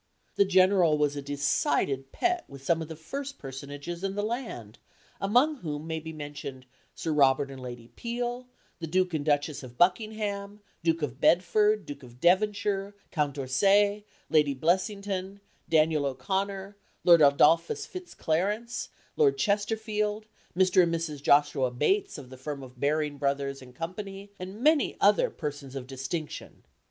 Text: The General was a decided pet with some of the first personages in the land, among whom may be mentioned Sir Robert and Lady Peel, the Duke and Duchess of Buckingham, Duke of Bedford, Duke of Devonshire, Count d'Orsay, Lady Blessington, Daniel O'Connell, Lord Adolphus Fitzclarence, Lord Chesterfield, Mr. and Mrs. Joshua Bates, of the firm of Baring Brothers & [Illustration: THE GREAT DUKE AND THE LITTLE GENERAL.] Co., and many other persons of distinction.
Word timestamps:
The 0.35 0.45
General 0.45 0.97
was 0.97 1.15
a 1.15 1.21
decided 1.21 2.11
pet 2.11 2.45
with 2.47 2.63
some 2.65 2.81
of 2.81 2.87
the 2.87 2.95
first 2.95 3.37
personages 3.37 4.03
in 4.03 4.15
the 4.15 4.23
land, 4.23 4.79
among 5.21 5.57
whom 5.57 5.85
may 5.85 5.99
be 5.99 6.11
mentioned 6.11 6.65
Sir 6.95 7.13
Robert 7.13 7.51
and 7.51 7.61
Lady 7.61 7.89
Peel, 7.89 8.47
the 8.79 8.87
Duke 8.87 9.13
and 9.13 9.23
Duchess 9.23 9.61
of 9.61 9.77
Buckingham, 9.77 10.59
Duke 10.83 11.03
of 11.03 11.21
Bedford, 11.21 11.85
Duke 11.85 12.01
of 12.01 12.19
Devonshire, 12.19 12.95
Count 13.11 13.35
d'Orsay, 13.35 14.03
Lady 14.27 14.55
Blessington, 14.55 15.39
Daniel 15.69 16.07
O'Connell, 16.07 16.73
Lord 17.03 17.21
Adolphus 17.21 17.85
Fitzclarence, 17.85 18.89
Lord 19.15 19.37
Chesterfield, 19.37 20.25
Mr. 20.57 20.81
and 20.81 20.91
Mrs. 20.91 21.21
Joshua 21.21 21.69
Bates, 21.69 22.17
of 22.17 22.31
the 22.31 22.37
firm 22.37 22.63
of 22.63 22.79
Baring 22.79 23.19
Brothers 23.19 23.61
& 23.61 23.61
[Illustration: 23.61 23.93
THE 23.95 24.01
GREAT 24.01 24.03
DUKE 24.03 24.07
AND 24.07 24.07
THE 24.07 24.13
LITTLE 24.17 24.63
GENERAL.] 24.63 24.63
Co., 24.63 24.71
and 24.71 24.79
many 24.79 24.97
other 24.99 25.29
persons 25.29 25.75
of 25.75 25.85
distinction. 25.85 26.63